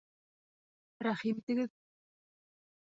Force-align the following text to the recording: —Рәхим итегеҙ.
—Рәхим 1.09 1.43
итегеҙ. 1.45 1.73